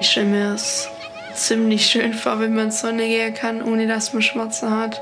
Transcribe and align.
Ich 0.00 0.10
stelle 0.10 0.26
mir 0.26 0.54
es 0.54 0.88
ziemlich 1.34 1.86
schön 1.86 2.12
vor, 2.12 2.40
wenn 2.40 2.54
man 2.54 2.70
Sonne 2.70 3.06
gehen 3.06 3.32
kann, 3.34 3.62
ohne 3.62 3.86
dass 3.86 4.12
man 4.12 4.22
Schmerzen 4.22 4.70
hat. 4.70 5.00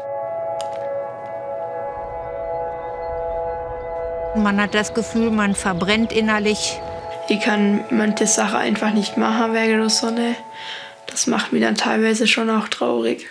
Man 4.37 4.61
hat 4.61 4.75
das 4.75 4.95
Gefühl, 4.95 5.31
man 5.31 5.55
verbrennt 5.55 6.13
innerlich. 6.13 6.81
Ich 7.29 7.41
kann 7.41 7.85
manche 7.91 8.27
Sachen 8.27 8.57
einfach 8.57 8.93
nicht 8.93 9.17
machen 9.17 9.55
wegen 9.55 9.79
der 9.79 9.91
Sonne. 9.91 10.35
Das 11.07 11.27
macht 11.27 11.53
mich 11.53 11.63
dann 11.63 11.77
teilweise 11.77 12.27
schon 12.27 12.51
auch 12.51 12.69
traurig. 12.69 13.31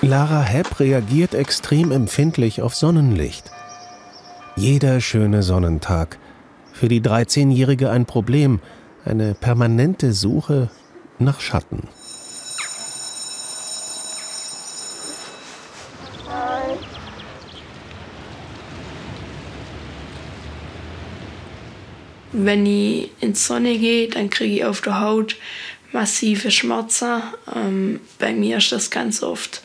Lara 0.00 0.42
Hepp 0.42 0.80
reagiert 0.80 1.34
extrem 1.34 1.90
empfindlich 1.90 2.60
auf 2.60 2.74
Sonnenlicht. 2.74 3.50
Jeder 4.56 5.00
schöne 5.00 5.42
Sonnentag. 5.42 6.18
Für 6.74 6.88
die 6.88 7.00
13-Jährige 7.00 7.88
ein 7.90 8.04
Problem, 8.04 8.58
eine 9.04 9.34
permanente 9.34 10.12
Suche 10.12 10.70
nach 11.20 11.40
Schatten. 11.40 11.86
Wenn 22.32 22.66
ich 22.66 23.12
in 23.20 23.34
die 23.34 23.38
Sonne 23.38 23.78
gehe, 23.78 24.08
dann 24.08 24.28
kriege 24.28 24.56
ich 24.56 24.64
auf 24.64 24.80
der 24.80 25.00
Haut 25.00 25.36
massive 25.92 26.50
Schmerzen. 26.50 27.22
Ähm, 27.54 28.00
bei 28.18 28.32
mir 28.32 28.56
ist 28.56 28.72
das 28.72 28.90
ganz 28.90 29.22
oft 29.22 29.62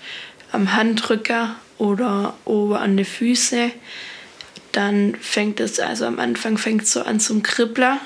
am 0.51 0.75
Handrücken 0.75 1.55
oder 1.79 2.35
oben 2.45 2.75
an 2.75 2.97
den 2.97 3.05
Füßen. 3.07 3.71
Dann 4.71 5.15
fängt 5.19 5.59
es, 5.59 5.79
also 5.79 6.05
am 6.05 6.19
Anfang 6.19 6.57
fängt 6.57 6.83
es 6.83 6.93
so 6.93 7.01
an 7.01 7.19
zum 7.19 7.43
Kribbeln. 7.43 7.97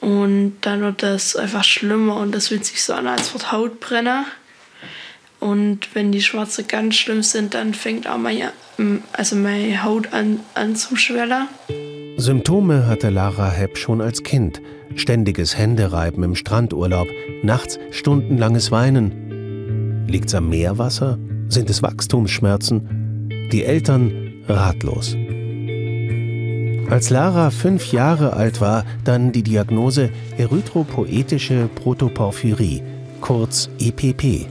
Und 0.00 0.56
dann 0.62 0.80
wird 0.80 1.02
das 1.02 1.36
einfach 1.36 1.62
schlimmer 1.62 2.16
und 2.16 2.34
das 2.34 2.48
fühlt 2.48 2.64
sich 2.64 2.82
so 2.82 2.92
an, 2.92 3.06
als 3.06 3.32
wird 3.32 3.52
Hautbrenner. 3.52 4.24
Und 5.38 5.94
wenn 5.94 6.12
die 6.12 6.22
Schwarze 6.22 6.64
ganz 6.64 6.96
schlimm 6.96 7.22
sind, 7.22 7.54
dann 7.54 7.74
fängt 7.74 8.08
auch 8.08 8.18
meine, 8.18 8.52
also 9.12 9.36
meine 9.36 9.82
Haut 9.82 10.12
an, 10.12 10.40
an 10.54 10.76
zu 10.76 10.96
schwellen. 10.96 11.48
Symptome 12.16 12.86
hatte 12.86 13.10
Lara 13.10 13.50
Hepp 13.50 13.78
schon 13.78 14.00
als 14.00 14.22
Kind. 14.22 14.60
Ständiges 14.94 15.56
Händereiben 15.56 16.22
im 16.22 16.34
Strandurlaub, 16.34 17.08
nachts 17.42 17.78
stundenlanges 17.90 18.70
Weinen. 18.70 20.06
Liegt's 20.06 20.34
am 20.34 20.48
Meerwasser? 20.48 21.18
Sind 21.48 21.70
es 21.70 21.82
Wachstumsschmerzen? 21.82 23.48
Die 23.52 23.64
Eltern 23.64 24.44
ratlos. 24.48 25.16
Als 26.92 27.08
Lara 27.08 27.48
fünf 27.48 27.90
Jahre 27.90 28.34
alt 28.34 28.60
war, 28.60 28.84
dann 29.02 29.32
die 29.32 29.42
Diagnose 29.42 30.10
erythropoetische 30.36 31.70
Protoporphyrie, 31.74 32.82
kurz 33.22 33.70
EPP. 33.80 34.46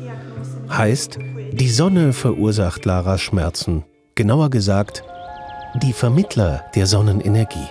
Heißt, 0.68 1.20
die 1.52 1.70
Sonne 1.70 2.14
verursacht 2.14 2.84
Laras 2.86 3.22
Schmerzen. 3.22 3.84
Genauer 4.16 4.50
gesagt, 4.50 5.04
die 5.84 5.94
Vermittler 5.94 6.64
der 6.74 6.88
Sonnenenergie. 6.88 7.68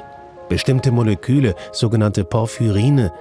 Bestimmte 0.48 0.92
Moleküle, 0.92 1.56
sogenannte 1.72 2.22
Porphyrine. 2.22 3.12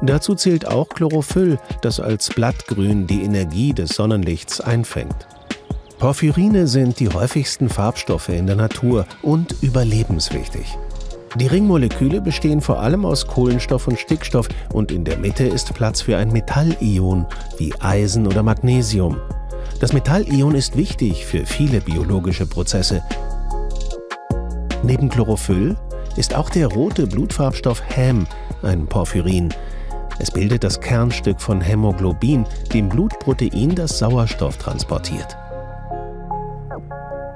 Dazu 0.00 0.34
zählt 0.34 0.66
auch 0.66 0.88
Chlorophyll, 0.88 1.58
das 1.82 2.00
als 2.00 2.30
Blattgrün 2.30 3.06
die 3.06 3.24
Energie 3.24 3.74
des 3.74 3.90
Sonnenlichts 3.90 4.62
einfängt. 4.62 5.26
Porphyrine 5.98 6.66
sind 6.66 6.98
die 6.98 7.10
häufigsten 7.10 7.68
Farbstoffe 7.68 8.30
in 8.30 8.46
der 8.46 8.56
Natur 8.56 9.04
und 9.20 9.54
überlebenswichtig. 9.60 10.78
Die 11.36 11.46
Ringmoleküle 11.46 12.20
bestehen 12.20 12.60
vor 12.60 12.80
allem 12.80 13.04
aus 13.04 13.26
Kohlenstoff 13.26 13.88
und 13.88 13.98
Stickstoff 13.98 14.48
und 14.72 14.92
in 14.92 15.04
der 15.04 15.18
Mitte 15.18 15.44
ist 15.44 15.74
Platz 15.74 16.00
für 16.00 16.16
ein 16.16 16.32
Metallion 16.32 17.26
wie 17.58 17.74
Eisen 17.80 18.26
oder 18.26 18.42
Magnesium. 18.42 19.20
Das 19.80 19.92
Metallion 19.92 20.54
ist 20.54 20.76
wichtig 20.76 21.26
für 21.26 21.44
viele 21.44 21.80
biologische 21.80 22.46
Prozesse, 22.46 23.02
Neben 24.84 25.08
Chlorophyll 25.08 25.76
ist 26.16 26.34
auch 26.34 26.50
der 26.50 26.66
rote 26.66 27.06
Blutfarbstoff 27.06 27.82
Häm 27.86 28.26
ein 28.62 28.86
Porphyrin. 28.86 29.48
Es 30.18 30.30
bildet 30.30 30.62
das 30.62 30.78
Kernstück 30.78 31.40
von 31.40 31.62
Hämoglobin, 31.62 32.44
dem 32.74 32.90
Blutprotein, 32.90 33.74
das 33.74 33.98
Sauerstoff 33.98 34.58
transportiert. 34.58 35.38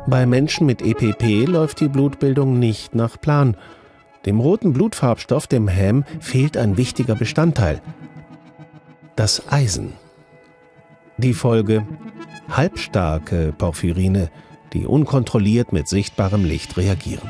Bei 0.06 0.26
Menschen 0.26 0.66
mit 0.66 0.82
EPP 0.82 1.48
läuft 1.48 1.81
die 1.81 1.88
Blutbildung 1.88 2.58
nicht 2.58 2.94
nach 2.94 3.19
Plan. 3.19 3.56
Dem 4.27 4.41
roten 4.41 4.73
Blutfarbstoff, 4.73 5.47
dem 5.47 5.69
Häm, 5.69 6.05
fehlt 6.21 6.56
ein 6.56 6.77
wichtiger 6.77 7.15
Bestandteil: 7.15 7.81
das 9.17 9.51
Eisen. 9.51 9.93
Die 11.17 11.34
Folge: 11.34 11.87
halbstarke 12.49 13.53
Porphyrine 13.56 14.31
die 14.73 14.87
unkontrolliert 14.87 15.73
mit 15.73 15.89
sichtbarem 15.89 16.45
Licht 16.45 16.77
reagieren. 16.77 17.29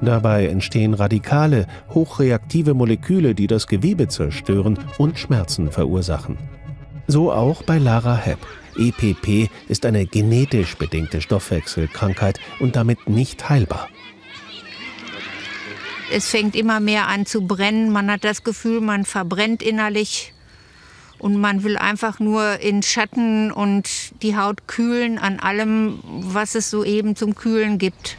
Dabei 0.00 0.46
entstehen 0.46 0.94
radikale, 0.94 1.66
hochreaktive 1.92 2.74
Moleküle, 2.74 3.34
die 3.34 3.46
das 3.46 3.66
Gewebe 3.66 4.08
zerstören 4.08 4.78
und 4.98 5.18
Schmerzen 5.18 5.70
verursachen. 5.70 6.38
So 7.06 7.32
auch 7.32 7.62
bei 7.62 7.78
Lara 7.78 8.16
Hepp. 8.16 8.38
EPP 8.78 9.50
ist 9.68 9.84
eine 9.84 10.06
genetisch 10.06 10.76
bedingte 10.76 11.20
Stoffwechselkrankheit 11.20 12.38
und 12.60 12.76
damit 12.76 13.08
nicht 13.08 13.48
heilbar. 13.48 13.88
Es 16.12 16.28
fängt 16.28 16.56
immer 16.56 16.80
mehr 16.80 17.06
an 17.08 17.24
zu 17.24 17.42
brennen. 17.42 17.90
Man 17.90 18.10
hat 18.10 18.24
das 18.24 18.42
Gefühl, 18.42 18.80
man 18.80 19.04
verbrennt 19.04 19.62
innerlich 19.62 20.32
und 21.20 21.36
man 21.36 21.62
will 21.62 21.76
einfach 21.76 22.18
nur 22.18 22.60
in 22.60 22.82
Schatten 22.82 23.52
und 23.52 23.88
die 24.22 24.36
Haut 24.36 24.66
kühlen 24.66 25.18
an 25.18 25.38
allem, 25.38 26.00
was 26.04 26.54
es 26.54 26.70
so 26.70 26.82
eben 26.82 27.14
zum 27.14 27.34
Kühlen 27.34 27.78
gibt. 27.78 28.16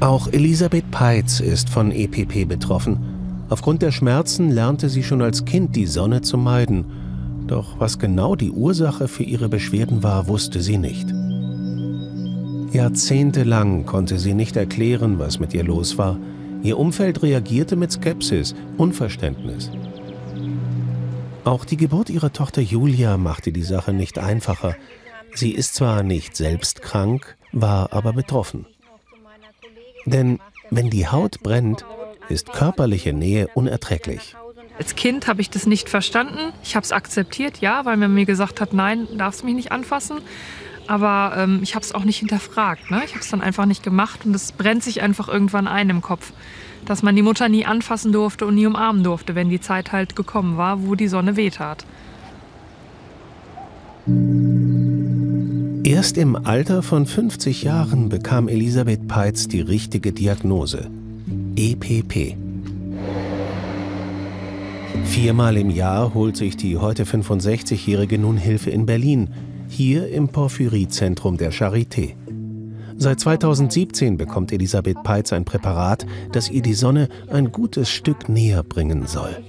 Auch 0.00 0.28
Elisabeth 0.28 0.90
Peitz 0.90 1.40
ist 1.40 1.68
von 1.68 1.92
EPP 1.92 2.48
betroffen. 2.48 3.44
Aufgrund 3.50 3.82
der 3.82 3.90
Schmerzen 3.90 4.50
lernte 4.50 4.88
sie 4.88 5.02
schon 5.02 5.20
als 5.20 5.44
Kind 5.44 5.76
die 5.76 5.86
Sonne 5.86 6.22
zu 6.22 6.38
meiden. 6.38 6.86
Doch 7.46 7.78
was 7.80 7.98
genau 7.98 8.36
die 8.36 8.50
Ursache 8.50 9.08
für 9.08 9.24
ihre 9.24 9.48
Beschwerden 9.48 10.02
war, 10.02 10.28
wusste 10.28 10.62
sie 10.62 10.78
nicht. 10.78 11.12
Jahrzehntelang 12.72 13.84
konnte 13.84 14.18
sie 14.18 14.32
nicht 14.32 14.56
erklären, 14.56 15.18
was 15.18 15.40
mit 15.40 15.52
ihr 15.54 15.64
los 15.64 15.98
war. 15.98 16.18
Ihr 16.62 16.78
Umfeld 16.78 17.22
reagierte 17.22 17.74
mit 17.74 17.90
Skepsis, 17.90 18.54
Unverständnis. 18.76 19.70
Auch 21.44 21.64
die 21.64 21.76
Geburt 21.76 22.10
ihrer 22.10 22.32
Tochter 22.32 22.62
Julia 22.62 23.16
machte 23.16 23.50
die 23.50 23.62
Sache 23.62 23.92
nicht 23.92 24.18
einfacher. 24.18 24.76
Sie 25.34 25.50
ist 25.50 25.74
zwar 25.74 26.04
nicht 26.04 26.36
selbst 26.36 26.80
krank, 26.80 27.36
war 27.50 27.92
aber 27.92 28.12
betroffen. 28.12 28.66
Denn 30.04 30.38
wenn 30.70 30.90
die 30.90 31.08
Haut 31.08 31.40
brennt, 31.40 31.84
ist 32.28 32.52
körperliche 32.52 33.12
Nähe 33.12 33.48
unerträglich. 33.54 34.36
Als 34.78 34.94
Kind 34.94 35.26
habe 35.26 35.40
ich 35.40 35.50
das 35.50 35.66
nicht 35.66 35.88
verstanden. 35.88 36.52
Ich 36.62 36.76
habe 36.76 36.84
es 36.84 36.92
akzeptiert, 36.92 37.58
ja, 37.58 37.84
weil 37.84 37.96
man 37.96 38.14
mir 38.14 38.26
gesagt 38.26 38.60
hat, 38.60 38.72
nein, 38.72 39.08
darfst 39.18 39.44
mich 39.44 39.54
nicht 39.54 39.72
anfassen. 39.72 40.18
Aber 40.90 41.34
ähm, 41.36 41.60
ich 41.62 41.76
habe 41.76 41.84
es 41.84 41.94
auch 41.94 42.02
nicht 42.02 42.18
hinterfragt. 42.18 42.90
Ne? 42.90 43.02
Ich 43.04 43.12
habe 43.12 43.20
es 43.20 43.30
dann 43.30 43.40
einfach 43.40 43.64
nicht 43.64 43.84
gemacht 43.84 44.26
und 44.26 44.34
es 44.34 44.50
brennt 44.50 44.82
sich 44.82 45.02
einfach 45.02 45.28
irgendwann 45.28 45.68
ein 45.68 45.88
im 45.88 46.02
Kopf 46.02 46.32
dass 46.86 47.02
man 47.02 47.14
die 47.14 47.22
Mutter 47.22 47.48
nie 47.48 47.64
anfassen 47.64 48.12
durfte 48.12 48.46
und 48.46 48.54
nie 48.54 48.66
umarmen 48.66 49.04
durfte, 49.04 49.34
wenn 49.34 49.48
die 49.48 49.60
Zeit 49.60 49.92
halt 49.92 50.16
gekommen 50.16 50.56
war, 50.56 50.86
wo 50.86 50.94
die 50.94 51.08
Sonne 51.08 51.36
wehtat. 51.36 51.84
Erst 55.84 56.18
im 56.18 56.36
Alter 56.36 56.82
von 56.82 57.06
50 57.06 57.62
Jahren 57.62 58.08
bekam 58.08 58.48
Elisabeth 58.48 59.06
Peitz 59.08 59.46
die 59.46 59.60
richtige 59.60 60.12
Diagnose: 60.12 60.90
EPP. 61.56 62.36
Viermal 65.04 65.56
im 65.56 65.70
Jahr 65.70 66.14
holt 66.14 66.36
sich 66.36 66.56
die 66.56 66.76
heute 66.76 67.04
65-Jährige 67.04 68.18
nun 68.18 68.36
Hilfe 68.36 68.70
in 68.70 68.86
Berlin, 68.86 69.28
hier 69.70 70.08
im 70.08 70.28
Porphyriezentrum 70.28 71.36
der 71.36 71.52
Charité. 71.52 72.16
Seit 72.96 73.20
2017 73.20 74.18
bekommt 74.18 74.52
Elisabeth 74.52 75.02
Peitz 75.04 75.32
ein 75.32 75.46
Präparat, 75.46 76.06
das 76.32 76.50
ihr 76.50 76.60
die 76.60 76.74
Sonne 76.74 77.08
ein 77.32 77.50
gutes 77.50 77.90
Stück 77.90 78.28
näher 78.28 78.62
bringen 78.62 79.06
soll. 79.06 79.42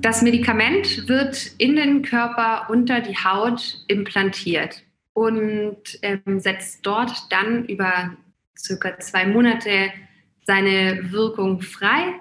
Das 0.00 0.22
Medikament 0.22 1.06
wird 1.08 1.52
in 1.58 1.76
den 1.76 2.02
Körper 2.02 2.70
unter 2.70 3.00
die 3.00 3.16
Haut 3.16 3.84
implantiert 3.88 4.82
und 5.12 5.76
ähm, 6.00 6.40
setzt 6.40 6.78
dort 6.86 7.30
dann 7.30 7.66
über 7.66 8.16
circa 8.56 8.98
zwei 9.00 9.26
Monate 9.26 9.90
seine 10.44 11.12
Wirkung 11.12 11.60
frei. 11.60 12.14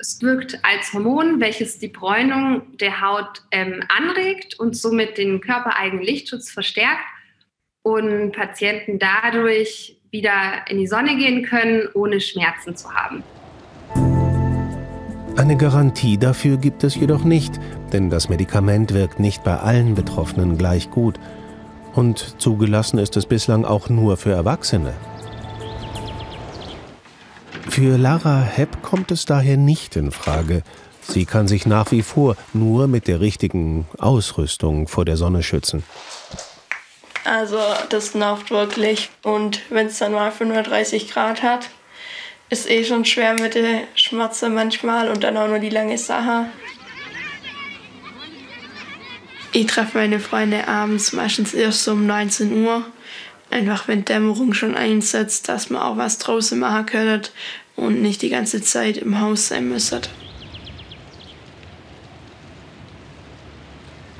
Es 0.00 0.22
wirkt 0.22 0.58
als 0.62 0.94
Hormon, 0.94 1.40
welches 1.40 1.78
die 1.78 1.88
Bräunung 1.88 2.62
der 2.78 3.02
Haut 3.02 3.42
ähm, 3.50 3.84
anregt 3.90 4.58
und 4.58 4.74
somit 4.74 5.18
den 5.18 5.42
körpereigenen 5.42 6.02
Lichtschutz 6.02 6.50
verstärkt 6.50 7.04
und 7.82 8.32
Patienten 8.32 8.98
dadurch 8.98 10.00
wieder 10.10 10.64
in 10.70 10.78
die 10.78 10.86
Sonne 10.86 11.18
gehen 11.18 11.44
können, 11.44 11.86
ohne 11.92 12.18
Schmerzen 12.22 12.74
zu 12.76 12.90
haben. 12.90 13.22
Eine 15.36 15.58
Garantie 15.58 16.16
dafür 16.16 16.56
gibt 16.56 16.82
es 16.82 16.94
jedoch 16.94 17.24
nicht, 17.24 17.60
denn 17.92 18.08
das 18.08 18.30
Medikament 18.30 18.94
wirkt 18.94 19.20
nicht 19.20 19.44
bei 19.44 19.58
allen 19.58 19.94
Betroffenen 19.94 20.56
gleich 20.56 20.90
gut. 20.90 21.20
Und 21.92 22.40
zugelassen 22.40 22.98
ist 22.98 23.18
es 23.18 23.26
bislang 23.26 23.66
auch 23.66 23.90
nur 23.90 24.16
für 24.16 24.32
Erwachsene. 24.32 24.94
Für 27.70 27.96
Lara 27.96 28.42
Hepp 28.42 28.82
kommt 28.82 29.12
es 29.12 29.26
daher 29.26 29.56
nicht 29.56 29.94
in 29.94 30.10
Frage. 30.10 30.64
Sie 31.02 31.24
kann 31.24 31.46
sich 31.46 31.66
nach 31.66 31.92
wie 31.92 32.02
vor 32.02 32.36
nur 32.52 32.88
mit 32.88 33.06
der 33.06 33.20
richtigen 33.20 33.86
Ausrüstung 33.98 34.88
vor 34.88 35.04
der 35.04 35.16
Sonne 35.16 35.44
schützen. 35.44 35.84
Also 37.24 37.58
das 37.88 38.14
nervt 38.14 38.50
wirklich. 38.50 39.10
Und 39.22 39.60
wenn 39.70 39.86
es 39.86 39.98
dann 39.98 40.12
mal 40.12 40.32
35 40.32 41.12
Grad 41.12 41.44
hat, 41.44 41.70
ist 42.50 42.68
eh 42.68 42.84
schon 42.84 43.04
schwer 43.04 43.34
mit 43.34 43.54
der 43.54 43.82
Schmerze 43.94 44.48
manchmal 44.48 45.08
und 45.08 45.22
dann 45.22 45.36
auch 45.36 45.46
nur 45.46 45.60
die 45.60 45.70
lange 45.70 45.96
Sache. 45.96 46.46
Ich 49.52 49.66
treffe 49.66 49.98
meine 49.98 50.18
Freunde 50.18 50.66
abends 50.66 51.12
meistens 51.12 51.54
erst 51.54 51.86
um 51.86 52.04
19 52.04 52.64
Uhr. 52.64 52.84
Einfach 53.50 53.88
wenn 53.88 54.04
Dämmerung 54.04 54.54
schon 54.54 54.76
einsetzt, 54.76 55.48
dass 55.48 55.70
man 55.70 55.82
auch 55.82 55.96
was 55.96 56.18
draußen 56.18 56.58
machen 56.58 56.86
könnte 56.86 57.30
und 57.74 58.00
nicht 58.00 58.22
die 58.22 58.28
ganze 58.28 58.62
Zeit 58.62 58.96
im 58.96 59.20
Haus 59.20 59.48
sein 59.48 59.68
müsstet. 59.68 60.10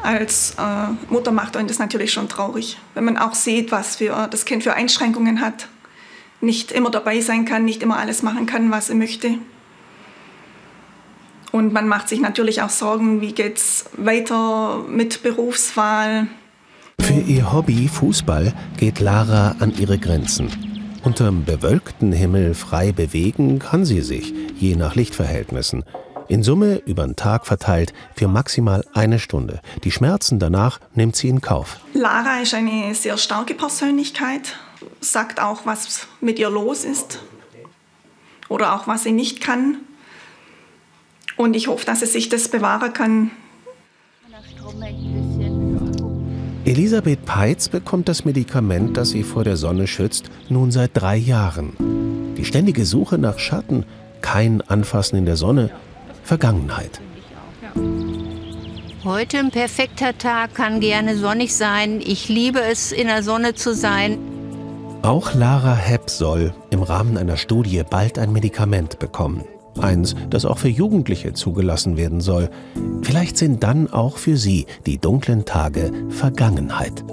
Als 0.02 0.54
äh, 0.58 1.12
Mutter 1.12 1.30
macht 1.30 1.56
einen 1.56 1.68
das 1.68 1.78
natürlich 1.78 2.12
schon 2.12 2.28
traurig, 2.28 2.78
wenn 2.94 3.04
man 3.04 3.18
auch 3.18 3.34
sieht, 3.34 3.70
was 3.70 3.96
für 3.96 4.28
das 4.30 4.44
Kind 4.44 4.64
für 4.64 4.74
Einschränkungen 4.74 5.40
hat, 5.40 5.68
nicht 6.40 6.72
immer 6.72 6.90
dabei 6.90 7.20
sein 7.20 7.44
kann, 7.44 7.64
nicht 7.64 7.82
immer 7.82 7.98
alles 7.98 8.22
machen 8.22 8.46
kann, 8.46 8.70
was 8.70 8.88
er 8.88 8.96
möchte. 8.96 9.38
Und 11.52 11.72
man 11.72 11.86
macht 11.86 12.08
sich 12.08 12.20
natürlich 12.20 12.62
auch 12.62 12.70
Sorgen, 12.70 13.20
wie 13.20 13.32
geht 13.32 13.58
es 13.58 13.84
weiter 13.92 14.84
mit 14.88 15.22
Berufswahl. 15.22 16.28
Für 17.10 17.18
ihr 17.18 17.52
Hobby 17.52 17.88
Fußball 17.88 18.54
geht 18.76 19.00
Lara 19.00 19.56
an 19.58 19.76
ihre 19.76 19.98
Grenzen. 19.98 20.48
Unterm 21.02 21.44
bewölkten 21.44 22.12
Himmel 22.12 22.54
frei 22.54 22.92
bewegen 22.92 23.58
kann 23.58 23.84
sie 23.84 24.00
sich, 24.00 24.32
je 24.56 24.76
nach 24.76 24.94
Lichtverhältnissen. 24.94 25.82
In 26.28 26.44
Summe 26.44 26.76
über 26.86 27.04
den 27.04 27.16
Tag 27.16 27.48
verteilt 27.48 27.94
für 28.14 28.28
maximal 28.28 28.84
eine 28.94 29.18
Stunde. 29.18 29.60
Die 29.82 29.90
Schmerzen 29.90 30.38
danach 30.38 30.78
nimmt 30.94 31.16
sie 31.16 31.28
in 31.28 31.40
Kauf. 31.40 31.80
Lara 31.94 32.42
ist 32.42 32.54
eine 32.54 32.94
sehr 32.94 33.18
starke 33.18 33.54
Persönlichkeit, 33.54 34.56
sagt 35.00 35.40
auch, 35.40 35.66
was 35.66 36.06
mit 36.20 36.38
ihr 36.38 36.48
los 36.48 36.84
ist 36.84 37.18
oder 38.48 38.76
auch 38.76 38.86
was 38.86 39.02
sie 39.02 39.10
nicht 39.10 39.40
kann. 39.40 39.78
Und 41.36 41.56
ich 41.56 41.66
hoffe, 41.66 41.84
dass 41.84 41.98
sie 41.98 42.06
sich 42.06 42.28
das 42.28 42.46
bewahren 42.46 42.92
kann. 42.92 43.32
Elisabeth 46.66 47.24
Peitz 47.24 47.70
bekommt 47.70 48.08
das 48.08 48.26
Medikament, 48.26 48.96
das 48.96 49.10
sie 49.10 49.22
vor 49.22 49.44
der 49.44 49.56
Sonne 49.56 49.86
schützt, 49.86 50.30
nun 50.50 50.70
seit 50.70 50.90
drei 50.94 51.16
Jahren. 51.16 51.72
Die 52.36 52.44
ständige 52.44 52.84
Suche 52.84 53.16
nach 53.16 53.38
Schatten, 53.38 53.86
kein 54.20 54.60
Anfassen 54.62 55.16
in 55.16 55.24
der 55.24 55.36
Sonne, 55.36 55.70
Vergangenheit. 56.22 57.00
Heute 59.04 59.38
ein 59.38 59.50
perfekter 59.50 60.16
Tag, 60.18 60.54
kann 60.54 60.80
gerne 60.80 61.16
sonnig 61.16 61.54
sein. 61.54 62.02
Ich 62.02 62.28
liebe 62.28 62.60
es, 62.60 62.92
in 62.92 63.06
der 63.06 63.22
Sonne 63.22 63.54
zu 63.54 63.74
sein. 63.74 64.18
Auch 65.00 65.32
Lara 65.32 65.74
Hepp 65.74 66.10
soll 66.10 66.52
im 66.68 66.82
Rahmen 66.82 67.16
einer 67.16 67.38
Studie 67.38 67.82
bald 67.88 68.18
ein 68.18 68.32
Medikament 68.32 68.98
bekommen. 68.98 69.44
Eins, 69.80 70.14
das 70.30 70.44
auch 70.44 70.58
für 70.58 70.68
Jugendliche 70.68 71.32
zugelassen 71.32 71.96
werden 71.96 72.20
soll. 72.20 72.50
Vielleicht 73.02 73.36
sind 73.36 73.62
dann 73.62 73.90
auch 73.92 74.16
für 74.16 74.36
sie 74.36 74.66
die 74.86 74.98
dunklen 74.98 75.44
Tage 75.44 75.90
Vergangenheit. 76.10 77.04